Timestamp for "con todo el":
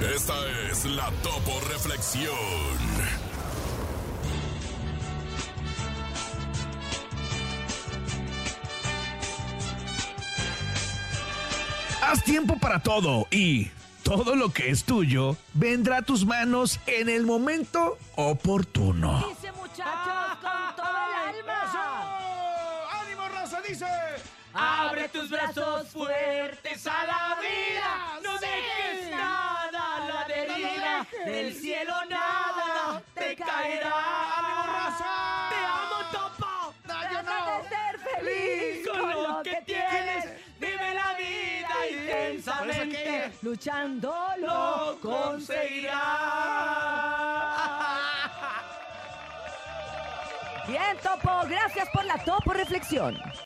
20.40-21.36